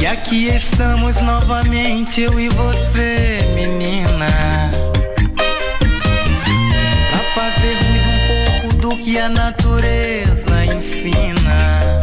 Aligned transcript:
E 0.00 0.06
aqui 0.06 0.48
estamos 0.48 1.20
novamente, 1.22 2.20
eu 2.20 2.38
e 2.38 2.48
você, 2.50 3.40
menina. 3.54 4.26
Pra 7.10 7.18
fazermos 7.34 8.02
um 8.06 8.18
pouco 8.28 8.76
do 8.76 8.96
que 8.98 9.18
a 9.18 9.28
natureza 9.28 10.64
ensina. 10.66 12.00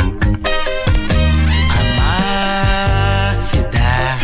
Amar 1.80 3.36
se 3.50 3.58
dá 3.72 4.18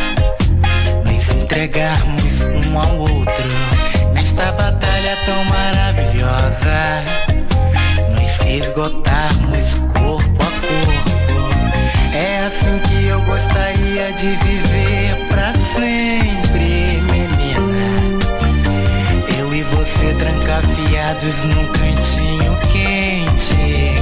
nos 1.06 1.30
entregarmos 1.42 2.42
um 2.42 2.80
ao 2.80 2.98
outro 2.98 3.50
nesta 4.14 4.52
batalha 4.52 5.18
tão 5.26 5.46
maravilhosa, 5.46 7.04
esgotarmos 8.57 9.80
corpo 9.94 10.44
a 10.44 10.52
corpo. 10.67 11.41
É 12.13 12.45
assim 12.47 12.80
que 12.88 13.07
eu 13.07 13.21
gostaria 13.21 14.11
de 14.13 14.27
viver 14.27 15.27
pra 15.30 15.53
sempre, 15.73 17.02
menina. 17.02 18.19
Eu 19.39 19.53
e 19.53 19.63
você 19.63 20.13
trancafiados 20.19 21.35
num 21.45 21.66
cantinho 21.67 22.57
quente, 22.72 24.00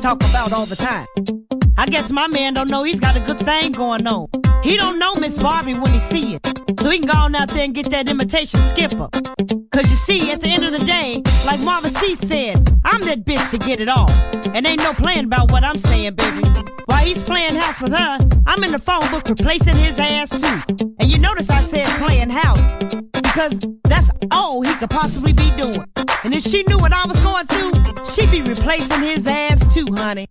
talk 0.00 0.16
about 0.30 0.52
all 0.52 0.64
the 0.64 0.76
time. 0.76 1.06
I 1.76 1.84
guess 1.84 2.10
my 2.10 2.26
man 2.28 2.54
don't 2.54 2.70
know 2.70 2.84
he's 2.84 3.00
got 3.00 3.16
a 3.16 3.20
good 3.20 3.38
thing 3.38 3.72
going 3.72 4.06
on. 4.06 4.28
He 4.62 4.76
don't 4.76 4.98
know 4.98 5.14
Miss 5.16 5.40
Barbie 5.40 5.74
when 5.74 5.92
he 5.92 5.98
see 5.98 6.36
it. 6.36 6.80
So 6.80 6.88
he 6.88 7.00
can 7.00 7.08
go 7.08 7.18
on 7.18 7.34
out 7.34 7.48
there 7.50 7.64
and 7.64 7.74
get 7.74 7.90
that 7.90 8.10
imitation 8.10 8.60
skipper. 8.60 9.08
Cause 9.72 9.90
you 9.90 9.96
see, 9.96 10.32
at 10.32 10.40
the 10.40 10.48
end 10.48 10.64
of 10.64 10.72
the 10.72 10.84
day, 10.86 11.22
like 11.44 11.60
Marvin 11.62 11.90
C 11.90 12.14
said, 12.14 12.56
I'm 12.84 13.02
that 13.02 13.24
bitch 13.26 13.50
to 13.50 13.58
get 13.58 13.80
it 13.80 13.88
all. 13.88 14.10
And 14.54 14.66
ain't 14.66 14.80
no 14.80 14.94
plan 14.94 15.26
about 15.26 15.52
what 15.52 15.64
I'm 15.64 15.76
saying, 15.76 16.14
baby. 16.14 16.48
While 16.86 17.04
he's 17.04 17.22
playing 17.22 17.56
house 17.56 17.80
with 17.80 17.92
her, 17.92 18.18
I'm 18.46 18.64
in 18.64 18.72
the 18.72 18.78
phone 18.78 19.08
book 19.10 19.28
replacing 19.28 19.76
his 19.76 19.98
ass 20.00 20.30
too. 20.30 20.86
And 20.98 21.10
you 21.10 21.18
notice 21.18 21.50
I 21.50 21.60
said 21.60 21.86
playing 21.98 22.30
house 22.30 22.60
because 23.32 23.60
that's 23.84 24.10
all 24.32 24.60
he 24.62 24.74
could 24.74 24.90
possibly 24.90 25.32
be 25.32 25.50
doing. 25.56 25.84
And 26.24 26.34
if 26.34 26.42
she 26.42 26.64
knew 26.64 26.78
what 26.78 26.92
I 26.92 27.04
was 27.06 27.18
going 27.20 27.46
through, 27.46 28.04
she'd 28.04 28.30
be 28.30 28.42
replacing 28.42 29.02
his 29.02 29.26
ass 29.26 29.72
too, 29.72 29.86
honey. 29.96 30.26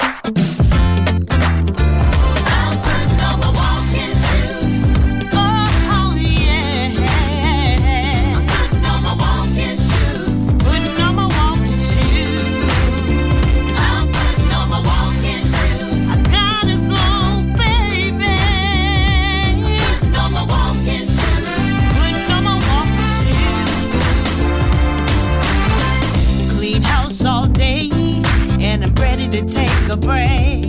afraid. 30.10 30.69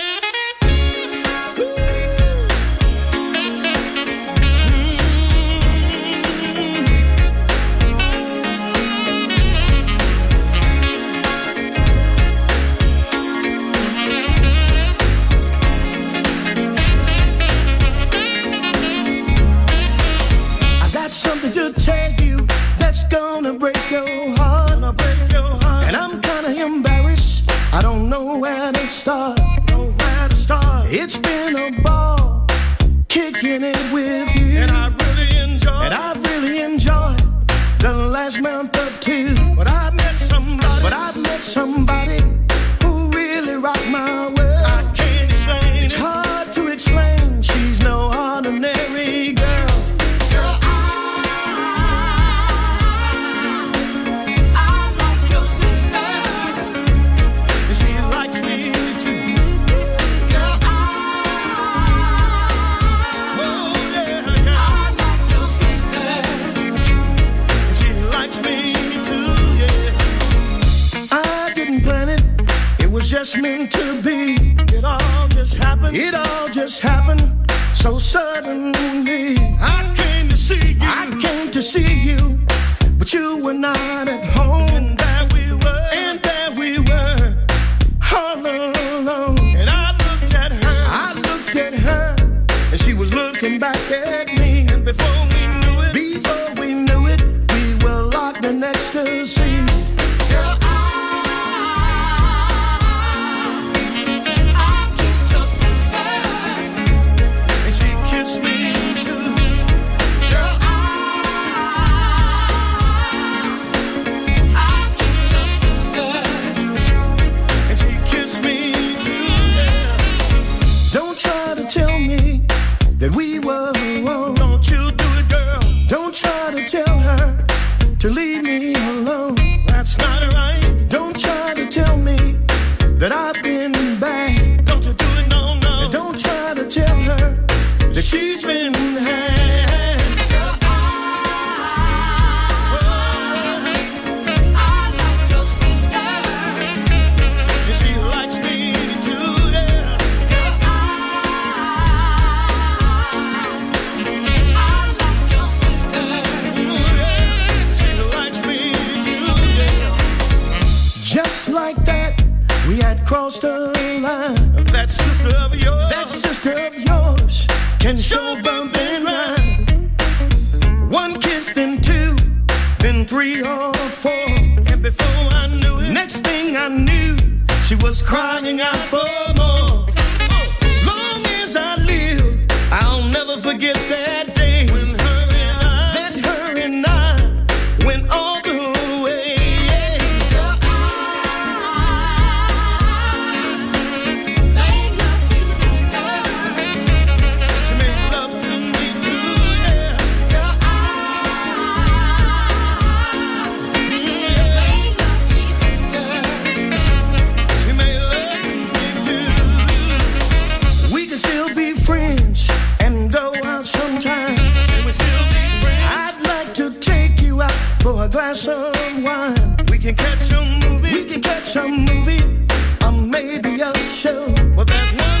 to 216.55 216.69
take 216.79 217.21
you 217.21 217.41
out 217.41 217.51
for 217.81 218.03
a 218.03 218.09
glass 218.09 218.47
of 218.47 218.75
wine. 219.03 219.35
We 219.69 219.77
can 219.77 219.95
catch 219.95 220.31
a 220.31 220.43
movie. 220.67 220.93
We 220.93 221.05
can 221.05 221.21
catch 221.21 221.55
a 221.55 221.67
movie. 221.67 222.45
Or 222.85 222.91
maybe 222.91 223.61
a 223.61 223.73
show. 223.77 224.25
Well, 224.55 224.65
there's 224.65 224.91
one. 224.93 225.20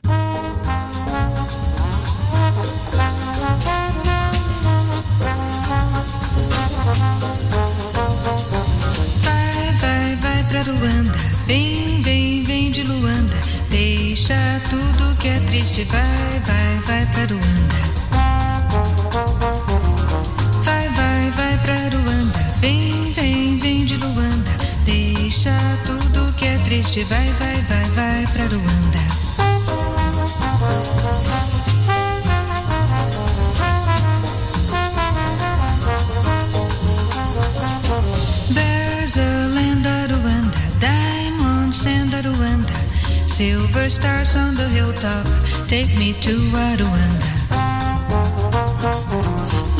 Silver 43.41 43.89
stars 43.89 44.35
on 44.35 44.53
the 44.53 44.69
hilltop, 44.69 45.25
take 45.67 45.89
me 45.97 46.13
to 46.21 46.37
Aruanda. 46.69 47.31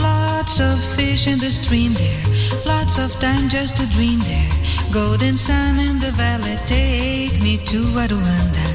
Lots 0.02 0.60
of 0.60 0.84
fish 0.96 1.28
in 1.28 1.38
the 1.38 1.52
stream 1.52 1.94
there, 1.94 2.24
lots 2.66 2.98
of 2.98 3.14
time 3.22 3.50
just 3.50 3.78
to 3.78 3.86
dream 3.94 4.20
there. 4.22 4.50
Golden 4.92 5.38
sun 5.38 5.78
in 5.78 6.00
the 6.00 6.10
valley, 6.18 6.58
take 6.66 7.40
me 7.44 7.58
to 7.70 7.82
Aruanda. 8.02 8.66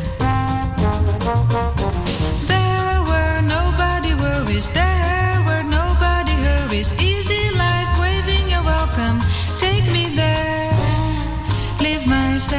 There 2.47 2.99
were 3.11 3.43
nobody 3.43 4.15
worries, 4.23 4.71
there 4.71 5.39
were 5.49 5.65
nobody 5.67 6.35
hurries, 6.47 6.95
easy 7.03 7.43
life 7.59 7.91
waving 7.99 8.55
a 8.55 8.63
welcome. 8.63 9.19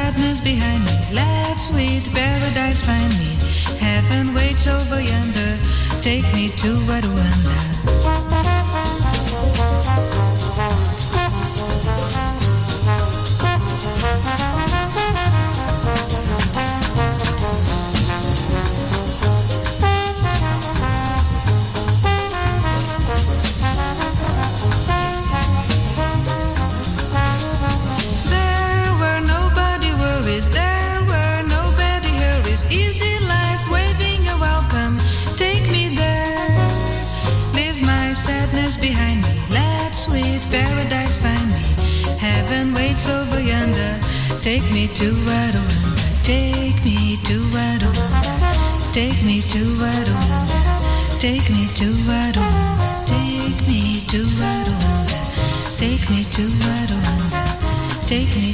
sadness 0.08 0.40
behind 0.40 0.84
me. 0.84 1.14
Let 1.14 1.60
sweet 1.60 2.08
paradise 2.14 2.82
find 2.82 3.12
me. 3.18 3.36
Heaven 3.78 4.34
waits 4.34 4.66
over 4.66 5.00
yonder. 5.00 5.58
Take 6.00 6.24
me 6.34 6.48
to 6.48 6.74
Aruanda. 6.96 7.77
Take 44.40 44.62
me 44.72 44.86
to 44.86 45.10
Aruanda, 45.12 46.22
take 46.24 46.84
me 46.84 47.16
to 47.24 47.38
Aruanda, 47.66 48.92
take 48.92 49.22
me 49.24 49.40
to 49.42 49.58
Aruanda, 49.58 51.20
take 51.20 51.50
me 51.50 51.66
to 51.74 51.84
Aruanda, 52.06 53.04
take 53.06 53.68
me 53.68 54.00
to 54.06 54.22
Aruanda, 54.22 55.76
take 55.76 56.08
me 56.08 56.24
to 56.36 56.42
Aruanda, 56.72 58.06
take 58.06 58.34
me 58.36 58.47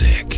music. 0.00 0.37